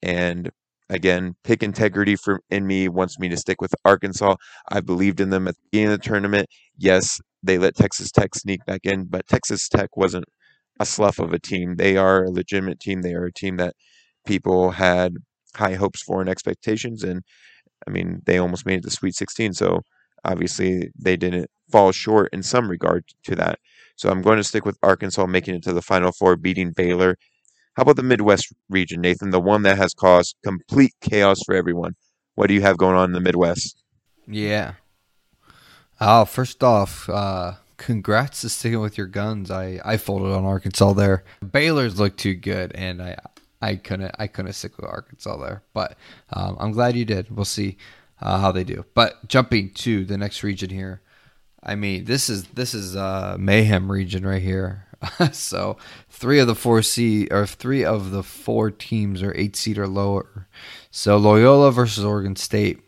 [0.03, 0.50] And
[0.88, 4.37] again, pick integrity for in me wants me to stick with Arkansas.
[4.70, 6.48] I believed in them at the beginning of the tournament.
[6.77, 10.24] Yes, they let Texas Tech sneak back in, but Texas Tech wasn't
[10.81, 11.77] a slough of a team.
[11.77, 13.03] They are a legitimate team.
[13.03, 13.74] They are a team that
[14.27, 15.14] people had
[15.57, 17.05] high hopes for and expectations.
[17.05, 17.22] And
[17.87, 19.55] I mean, they almost made it to Sweet 16.
[19.55, 19.83] So
[20.25, 23.59] obviously they didn't fall short in some regard to that.
[23.97, 27.17] So I'm going to stick with Arkansas making it to the Final Four, beating Baylor.
[27.77, 29.31] How about the Midwest region, Nathan?
[29.31, 31.95] The one that has caused complete chaos for everyone.
[32.35, 33.83] What do you have going on in the Midwest?
[34.27, 34.75] Yeah,
[36.01, 39.51] Oh, first off, uh, congrats to sticking with your guns.
[39.51, 41.25] I, I folded on Arkansas there.
[41.53, 43.17] Baylor's looked too good, and I
[43.63, 45.63] I couldn't I couldn't stick with Arkansas there.
[45.73, 45.97] But
[46.33, 47.35] um, I'm glad you did.
[47.35, 47.77] We'll see
[48.25, 48.85] uh, how they do.
[48.95, 51.03] But jumping to the next region here,
[51.63, 54.87] I mean this is this is uh, mayhem region right here.
[55.33, 55.77] so
[56.09, 59.87] three of the four C or three of the four teams are eight seed or
[59.87, 60.49] lower.
[60.91, 62.81] So Loyola versus Oregon State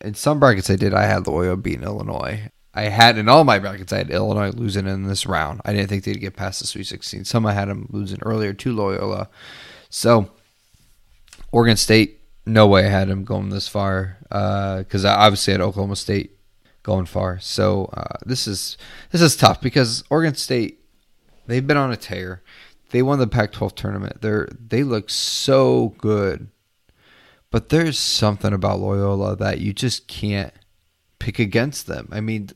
[0.00, 2.50] in some brackets I did, I had Loyola beating Illinois.
[2.72, 5.60] I had in all my brackets, I had Illinois losing in this round.
[5.64, 7.24] I didn't think they'd get past the Sweet 16.
[7.24, 9.28] Some I had them losing earlier to Loyola.
[9.88, 10.30] So,
[11.50, 15.60] Oregon State, no way I had them going this far because uh, I obviously had
[15.60, 16.36] Oklahoma State
[16.82, 17.38] going far.
[17.40, 18.76] So uh, this is
[19.10, 20.80] this is tough because Oregon State
[21.46, 22.42] they've been on a tear.
[22.90, 24.20] They won the Pac-12 tournament.
[24.20, 26.48] They're they look so good,
[27.50, 30.52] but there's something about Loyola that you just can't
[31.18, 32.08] pick against them.
[32.10, 32.50] I mean,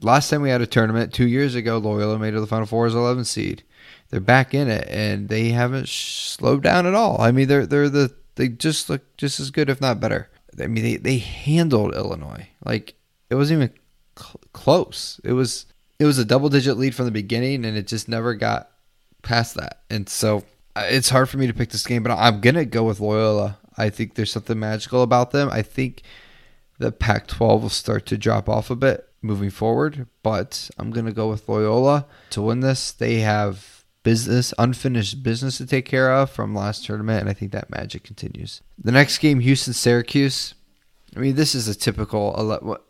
[0.00, 2.66] last time we had a tournament two years ago, Loyola made it to the Final
[2.66, 3.62] Four as 11 seed.
[4.10, 7.20] They're back in it, and they haven't slowed down at all.
[7.20, 10.30] I mean, they're they're the they just look just as good, if not better.
[10.60, 12.94] I mean, they, they handled Illinois like
[13.28, 13.74] it wasn't even
[14.16, 15.20] cl- close.
[15.24, 15.66] It was
[15.98, 18.70] it was a double digit lead from the beginning, and it just never got
[19.22, 19.80] past that.
[19.90, 20.44] And so
[20.76, 23.58] uh, it's hard for me to pick this game, but I'm gonna go with Loyola.
[23.76, 25.48] I think there's something magical about them.
[25.52, 26.02] I think
[26.78, 31.28] the Pac-12 will start to drop off a bit moving forward, but I'm gonna go
[31.28, 32.92] with Loyola to win this.
[32.92, 33.77] They have
[34.08, 38.04] business, unfinished business to take care of from last tournament, and I think that magic
[38.04, 38.62] continues.
[38.82, 40.54] The next game, Houston Syracuse.
[41.14, 42.32] I mean, this is a typical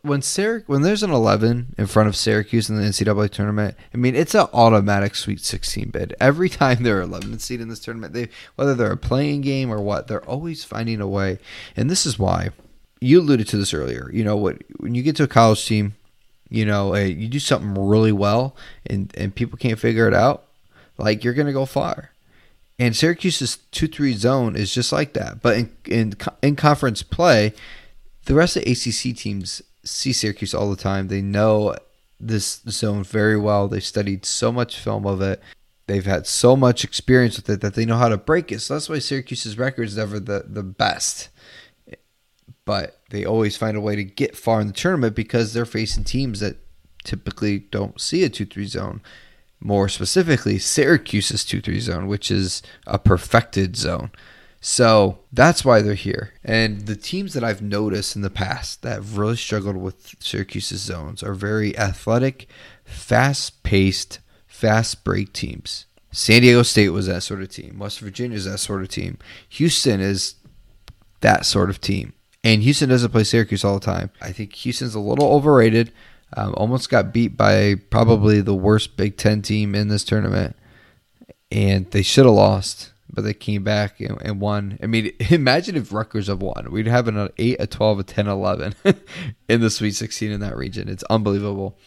[0.01, 3.75] when Syrac- when there's an 11 in front of Syracuse in the NCAA tournament.
[3.93, 7.81] I mean, it's an automatic Sweet 16 bid every time they're 11th seed in this
[7.81, 8.13] tournament.
[8.13, 11.39] They whether they're a playing game or what, they're always finding a way.
[11.75, 12.51] And this is why
[13.01, 14.09] you alluded to this earlier.
[14.13, 14.61] You know what?
[14.77, 15.95] When you get to a college team,
[16.49, 18.55] you know you do something really well,
[18.85, 20.45] and and people can't figure it out.
[20.99, 22.11] Like you're gonna go far.
[22.77, 25.41] And Syracuse's two three zone is just like that.
[25.41, 27.53] But in in in conference play
[28.25, 31.07] the rest of ACC teams see Syracuse all the time.
[31.07, 31.75] They know
[32.19, 33.67] this zone very well.
[33.67, 35.41] They've studied so much film of it.
[35.87, 38.59] They've had so much experience with it that they know how to break it.
[38.59, 41.29] So that's why Syracuse's record is never the, the best.
[42.65, 46.03] But they always find a way to get far in the tournament because they're facing
[46.03, 46.57] teams that
[47.03, 49.01] typically don't see a 2 3 zone.
[49.61, 54.11] More specifically, Syracuse's 2 3 zone, which is a perfected zone.
[54.61, 56.33] So that's why they're here.
[56.43, 60.81] And the teams that I've noticed in the past that have really struggled with Syracuse's
[60.81, 62.47] zones are very athletic,
[62.83, 65.85] fast paced, fast break teams.
[66.11, 67.77] San Diego State was that sort of team.
[67.79, 69.17] West Virginia is that sort of team.
[69.49, 70.35] Houston is
[71.21, 72.13] that sort of team.
[72.43, 74.09] And Houston doesn't play Syracuse all the time.
[74.21, 75.91] I think Houston's a little overrated.
[76.35, 80.55] Um, almost got beat by probably the worst Big Ten team in this tournament.
[81.51, 84.77] And they should have lost but they came back and, and, won.
[84.81, 86.71] I mean, imagine if Rutgers have won.
[86.71, 88.75] We'd have an 8, a 12, a 10, 11
[89.49, 90.89] in the Sweet 16 in that region.
[90.89, 91.77] It's unbelievable.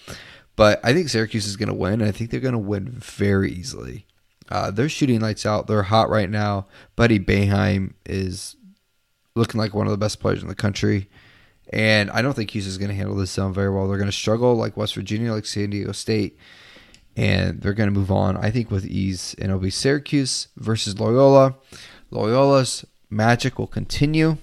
[0.56, 2.88] But I think Syracuse is going to win, and I think they're going to win
[2.88, 4.06] very easily.
[4.50, 5.66] Uh, they're shooting lights out.
[5.66, 6.66] They're hot right now.
[6.96, 8.56] Buddy Boeheim is
[9.34, 11.08] looking like one of the best players in the country.
[11.72, 13.88] And I don't think Houston's going to handle this zone very well.
[13.88, 16.38] They're going to struggle like West Virginia, like San Diego State
[17.16, 19.34] and they're going to move on, I think, with ease.
[19.38, 21.56] And it'll be Syracuse versus Loyola.
[22.10, 24.38] Loyola's magic will continue,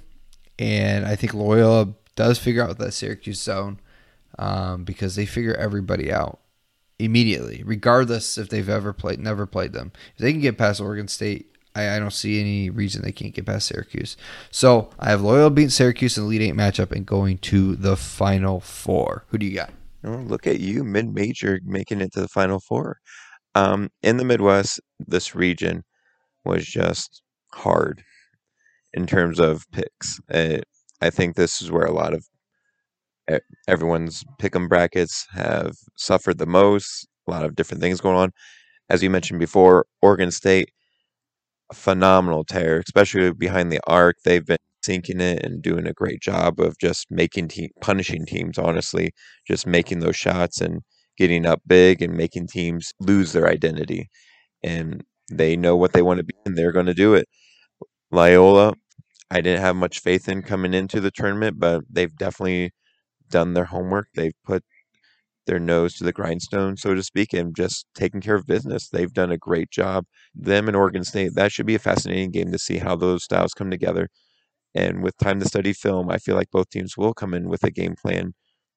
[0.58, 3.80] and I think Loyola does figure out that Syracuse zone
[4.38, 6.40] um, because they figure everybody out
[6.98, 9.92] immediately, regardless if they've ever played, never played them.
[10.16, 13.34] If they can get past Oregon State, I, I don't see any reason they can't
[13.34, 14.18] get past Syracuse.
[14.52, 17.96] So I have Loyola beating Syracuse in the Elite Eight matchup and going to the
[17.96, 19.26] Final Four.
[19.30, 19.72] Who do you got?
[20.04, 22.98] Oh, look at you, mid-major, making it to the Final Four.
[23.56, 25.84] Um, in the Midwest, this region
[26.46, 27.22] was just
[27.54, 28.04] hard
[28.94, 30.20] in terms of picks.
[30.32, 30.60] Uh,
[31.02, 32.26] I think this is where a lot of
[33.68, 37.08] everyone's pick'em brackets have suffered the most.
[37.28, 38.32] A lot of different things going on.
[38.90, 40.72] As you mentioned before, Oregon State,
[41.74, 44.18] phenomenal tear, especially behind the arc.
[44.26, 48.58] They've been sinking it and doing a great job of just making te- punishing teams
[48.58, 49.12] honestly
[49.48, 50.82] just making those shots and
[51.18, 54.10] getting up big and making teams lose their identity.
[54.64, 57.28] And they know what they want to be and they're going to do it.
[58.12, 58.74] Loyola
[59.32, 62.72] I didn't have much faith in coming into the tournament but they've definitely
[63.30, 64.08] done their homework.
[64.16, 64.64] They've put
[65.50, 68.88] their nose to the grindstone, so to speak, and just taking care of business.
[68.88, 70.06] They've done a great job.
[70.36, 73.56] Them and Oregon State, that should be a fascinating game to see how those styles
[73.56, 74.10] come together.
[74.76, 77.64] And with time to study film, I feel like both teams will come in with
[77.64, 78.34] a game plan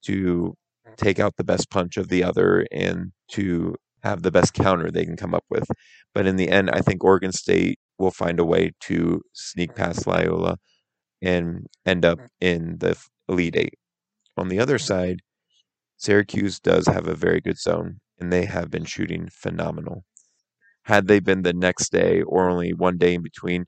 [0.06, 0.54] to
[0.96, 5.04] take out the best punch of the other and to have the best counter they
[5.04, 5.70] can come up with.
[6.14, 10.06] But in the end, I think Oregon State will find a way to sneak past
[10.06, 10.56] Loyola
[11.20, 12.96] and end up in the
[13.28, 13.74] Elite Eight.
[14.38, 14.80] On the other mm.
[14.80, 15.20] side,
[16.02, 20.02] Syracuse does have a very good zone, and they have been shooting phenomenal.
[20.86, 23.66] Had they been the next day or only one day in between,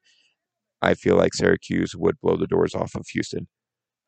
[0.83, 3.47] I feel like Syracuse would blow the doors off of Houston.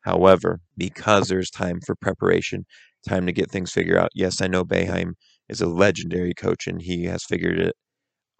[0.01, 2.65] However, because there's time for preparation,
[3.07, 4.09] time to get things figured out.
[4.13, 5.13] Yes, I know Boeheim
[5.47, 7.75] is a legendary coach and he has figured it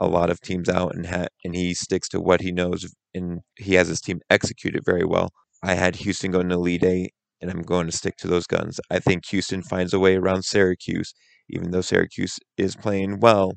[0.01, 3.39] a lot of teams out and ha- and he sticks to what he knows and
[3.55, 5.29] he has his team execute it very well.
[5.63, 8.79] I had Houston going to Elite Eight and I'm going to stick to those guns.
[8.89, 11.13] I think Houston finds a way around Syracuse,
[11.49, 13.53] even though Syracuse is playing well.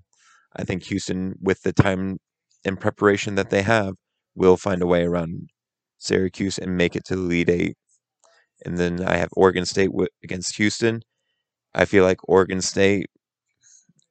[0.56, 2.18] I think Houston, with the time
[2.64, 3.94] and preparation that they have,
[4.34, 5.48] will find a way around
[5.98, 7.76] Syracuse and make it to the Elite Eight.
[8.64, 9.90] And then I have Oregon State
[10.22, 11.00] against Houston.
[11.74, 13.06] I feel like Oregon State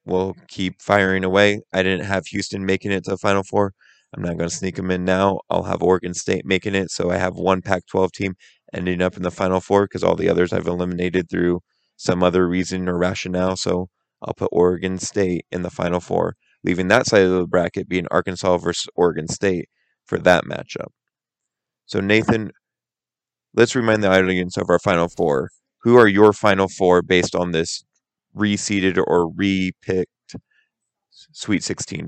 [0.06, 1.62] will keep firing away.
[1.74, 3.74] I didn't have Houston making it to the Final Four.
[4.16, 5.40] I'm not going to sneak them in now.
[5.50, 6.90] I'll have Oregon State making it.
[6.90, 8.36] So I have one Pac 12 team
[8.74, 11.62] ending up in the Final Four because all the others I've eliminated through
[11.98, 13.56] some other reason or rationale.
[13.58, 13.90] So
[14.22, 18.08] I'll put Oregon State in the Final Four, leaving that side of the bracket being
[18.12, 19.70] Arkansas versus Oregon State
[20.06, 20.90] for that matchup.
[21.86, 22.52] So, Nathan,
[23.54, 25.50] let's remind the audience of our Final Four.
[25.84, 27.84] Who are your Final Four based on this
[28.36, 30.12] reseeded or re-picked
[31.32, 32.08] Sweet 16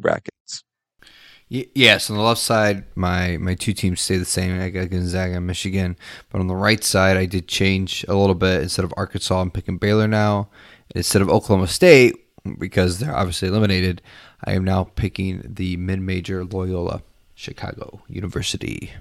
[1.54, 4.58] Yes, on the left side, my, my two teams stay the same.
[4.62, 5.98] I got Gonzaga and Michigan.
[6.30, 8.62] But on the right side, I did change a little bit.
[8.62, 10.48] Instead of Arkansas, I'm picking Baylor now.
[10.96, 12.16] Instead of Oklahoma State,
[12.58, 14.02] because they're obviously eliminated,
[14.46, 17.04] I am now picking the mid major Loyola
[17.36, 18.94] Chicago University.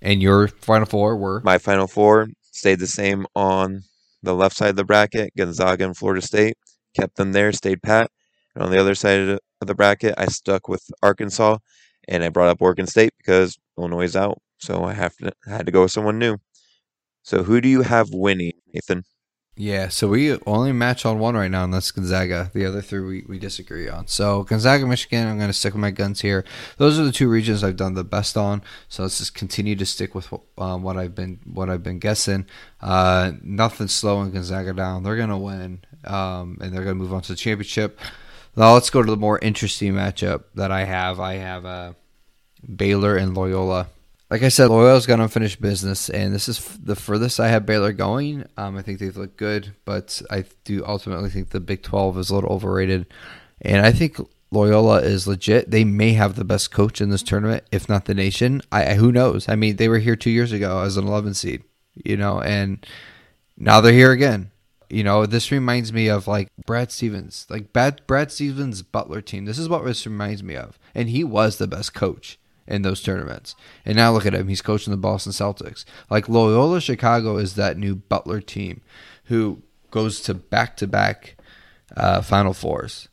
[0.00, 1.42] And your final four were?
[1.44, 3.82] My final four stayed the same on
[4.22, 6.56] the left side of the bracket Gonzaga and Florida State.
[6.96, 8.10] Kept them there, stayed pat.
[8.54, 11.58] And on the other side of the bracket, I stuck with Arkansas
[12.06, 14.40] and I brought up Oregon State because Illinois is out.
[14.58, 16.38] So I have to, I had to go with someone new.
[17.22, 19.04] So who do you have winning, Nathan?
[19.60, 22.48] Yeah, so we only match on one right now, and that's Gonzaga.
[22.54, 24.06] The other three we, we disagree on.
[24.06, 26.44] So Gonzaga, Michigan, I'm going to stick with my guns here.
[26.76, 28.62] Those are the two regions I've done the best on.
[28.88, 32.46] So let's just continue to stick with um, what I've been what I've been guessing.
[32.80, 35.02] Uh, nothing slowing Gonzaga down.
[35.02, 37.98] They're going to win, um, and they're going to move on to the championship.
[38.58, 41.20] Now let's go to the more interesting matchup that I have.
[41.20, 41.92] I have uh,
[42.76, 43.86] Baylor and Loyola
[44.30, 47.92] like I said, Loyola's got unfinished business, and this is the furthest I have Baylor
[47.92, 48.44] going.
[48.58, 52.30] Um, I think they've looked good, but I do ultimately think the Big 12 is
[52.30, 53.06] a little overrated.
[53.62, 54.18] And I think
[54.50, 55.70] Loyola is legit.
[55.70, 58.60] They may have the best coach in this tournament, if not the nation.
[58.70, 59.48] I who knows?
[59.48, 61.62] I mean, they were here two years ago as an 11 seed,
[61.94, 62.86] you know, and
[63.56, 64.50] now they're here again.
[64.90, 69.44] You know, this reminds me of like Brad Stevens, like Brad Brad Stevens' Butler team.
[69.44, 73.02] This is what this reminds me of, and he was the best coach in those
[73.02, 73.54] tournaments.
[73.84, 74.48] And now look at him.
[74.48, 75.84] He's coaching the Boston Celtics.
[76.10, 78.82] Like Loyola Chicago is that new Butler team
[79.24, 81.36] who goes to back to back
[82.22, 83.08] Final Fours.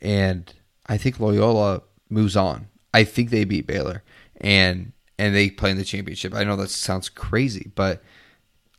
[0.00, 0.52] And
[0.86, 2.68] I think Loyola moves on.
[2.92, 4.02] I think they beat Baylor
[4.40, 6.34] and and they play in the championship.
[6.34, 8.02] I know that sounds crazy, but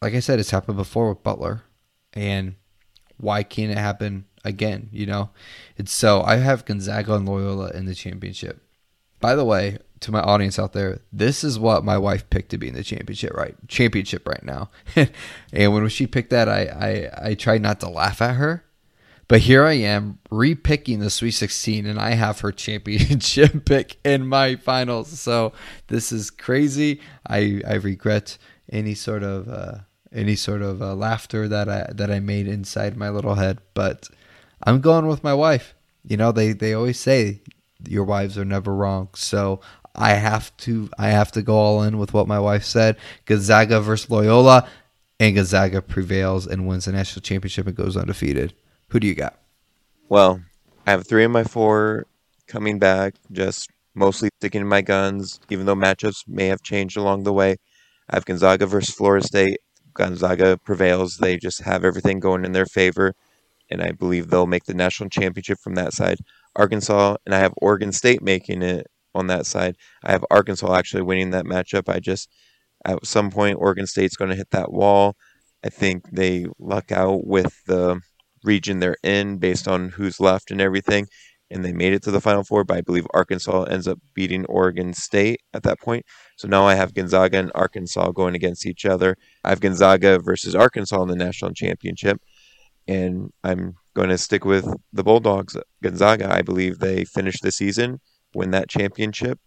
[0.02, 1.64] like I said, it's happened before with Butler.
[2.16, 2.56] And
[3.18, 4.90] why can't it happen again?
[4.92, 5.30] You know?
[5.78, 8.62] It's so I have Gonzaga and Loyola in the championship.
[9.20, 12.58] By the way, to my audience out there, this is what my wife picked to
[12.58, 14.70] be in the championship right championship right now.
[15.54, 18.66] and when she picked that, I, I I tried not to laugh at her.
[19.28, 24.28] But here I am repicking the Sweet 16, and I have her championship pick in
[24.28, 25.20] my finals.
[25.20, 25.54] So
[25.88, 27.02] this is crazy.
[27.28, 28.38] I, I regret
[28.72, 29.78] any sort of uh,
[30.16, 33.60] any sort of uh, laughter that I that I made inside my little head.
[33.74, 34.10] But
[34.64, 35.76] I'm going with my wife.
[36.04, 37.42] You know, they they always say
[37.88, 39.10] your wives are never wrong.
[39.16, 39.62] So
[39.96, 42.98] I have to I have to go all in with what my wife said.
[43.26, 44.68] Gonzaga versus Loyola,
[45.20, 48.54] and Gonzaga prevails and wins the national championship and goes undefeated.
[48.90, 49.40] Who do you got?
[50.10, 50.42] Well,
[50.86, 52.06] I have three of my four
[52.48, 57.24] coming back, just mostly sticking to my guns, even though matchups may have changed along
[57.24, 57.58] the way.
[58.10, 59.60] I have Gonzaga versus Florida State.
[59.96, 61.18] Gonzaga prevails.
[61.18, 63.14] They just have everything going in their favor,
[63.70, 66.20] and I believe they'll make the national championship from that side.
[66.56, 69.76] Arkansas, and I have Oregon State making it on that side.
[70.04, 71.90] I have Arkansas actually winning that matchup.
[71.90, 72.30] I just
[72.86, 75.16] at some point Oregon State's going to hit that wall.
[75.64, 78.00] I think they luck out with the
[78.44, 81.08] region they're in based on who's left and everything.
[81.52, 84.46] And they made it to the Final Four, but I believe Arkansas ends up beating
[84.46, 86.06] Oregon State at that point.
[86.38, 89.16] So now I have Gonzaga and Arkansas going against each other.
[89.44, 92.20] I have Gonzaga versus Arkansas in the national championship.
[92.88, 95.56] And I'm going to stick with the Bulldogs.
[95.84, 98.00] Gonzaga, I believe they finished the season
[98.36, 99.40] win that championship.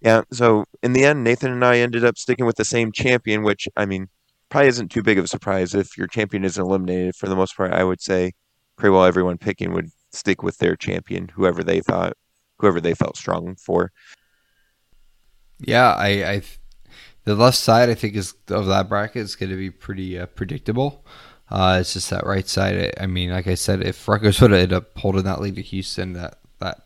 [0.00, 3.42] Yeah, so in the end, Nathan and I ended up sticking with the same champion,
[3.42, 4.08] which I mean,
[4.48, 7.16] probably isn't too big of a surprise if your champion isn't eliminated.
[7.16, 8.32] For the most part, I would say
[8.76, 12.16] pretty well everyone picking would stick with their champion, whoever they thought,
[12.58, 13.92] whoever they felt strong for.
[15.60, 16.42] Yeah, I, I
[17.24, 20.26] the left side I think is of that bracket is going to be pretty uh,
[20.26, 21.04] predictable.
[21.50, 22.94] Uh, it's just that right side.
[23.00, 25.62] I mean, like I said, if Rutgers would have ended up holding that lead to
[25.62, 26.82] Houston, that that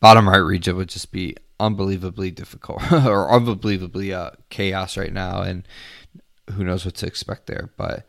[0.00, 5.66] bottom right region would just be unbelievably difficult or unbelievably uh, chaos right now, and
[6.52, 7.70] who knows what to expect there.
[7.76, 8.06] But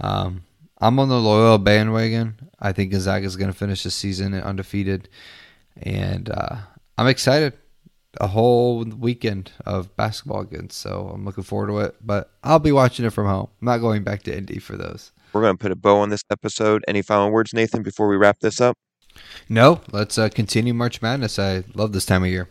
[0.00, 0.44] um,
[0.80, 2.50] I'm on the Loyola bandwagon.
[2.60, 5.08] I think Gonzaga is going to finish the season undefeated,
[5.76, 6.56] and uh,
[6.96, 7.54] I'm excited.
[8.20, 11.96] A whole weekend of basketball again, so I'm looking forward to it.
[12.00, 13.48] But I'll be watching it from home.
[13.60, 15.12] I'm not going back to Indy for those.
[15.32, 16.84] We're going to put a bow on this episode.
[16.88, 18.76] Any final words, Nathan, before we wrap this up?
[19.48, 21.38] No, let's uh, continue March Madness.
[21.38, 22.48] I love this time of year.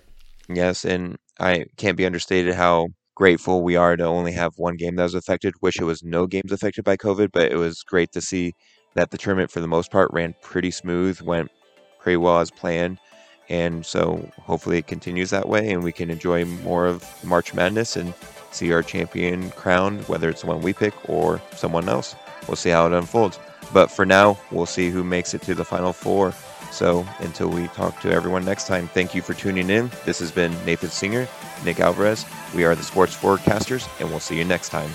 [0.47, 4.95] Yes, and I can't be understated how grateful we are to only have one game
[4.95, 5.55] that was affected.
[5.59, 8.53] Wish it was no games affected by COVID, but it was great to see
[8.93, 11.49] that the tournament, for the most part, ran pretty smooth, went
[11.99, 12.99] pretty well as planned.
[13.49, 17.95] And so hopefully it continues that way and we can enjoy more of March Madness
[17.95, 18.13] and
[18.51, 22.15] see our champion crowned, whether it's the one we pick or someone else.
[22.47, 23.39] We'll see how it unfolds.
[23.73, 26.33] But for now, we'll see who makes it to the final four.
[26.71, 29.89] So until we talk to everyone next time, thank you for tuning in.
[30.05, 31.27] This has been Nathan Singer,
[31.63, 32.25] Nick Alvarez.
[32.55, 34.91] We are the Sports Forecasters, and we'll see you next time.